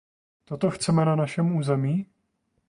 [0.45, 2.05] Toto chceme na našem území?